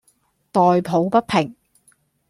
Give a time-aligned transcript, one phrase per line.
[0.51, 1.53] 代抱不平；